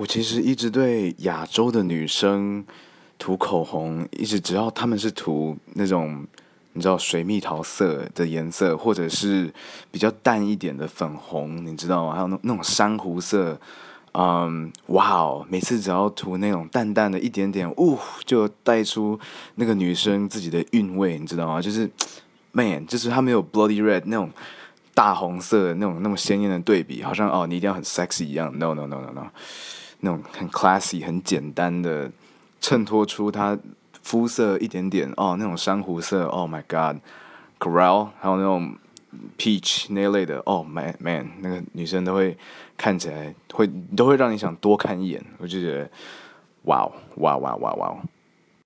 [0.00, 2.64] 我其实一直对亚洲的女生
[3.18, 6.26] 涂口红，一直只要她们是涂那种
[6.72, 9.52] 你知道水蜜桃色的颜色，或者是
[9.90, 12.14] 比较淡一点的粉红，你知道吗？
[12.14, 13.60] 还有那那种珊瑚色，
[14.12, 15.46] 嗯，哇哦！
[15.50, 19.20] 每次只要涂那种淡淡的一点点，呜，就带出
[19.56, 21.60] 那个女生自己的韵味，你知道吗？
[21.60, 21.86] 就是
[22.52, 24.30] ，man，就是她没有 bloody red 那种。
[24.92, 28.52] 大红色那种那么鲜艳的对比，好像哦，你一定要很 sexy 一样。
[28.58, 29.30] No no no no no，
[30.00, 32.10] 那种很 classy、很简单的，
[32.60, 33.58] 衬托出她
[34.02, 36.26] 肤色一点点哦，那种珊瑚色。
[36.26, 38.76] Oh my god，coral，还有那种
[39.38, 40.38] peach 那类的。
[40.40, 42.36] Oh my man，那个女生都会
[42.76, 45.24] 看起来会都会让你想多看一眼。
[45.38, 45.90] 我就觉得，
[46.64, 47.96] 哇哦，哇哇哇哇！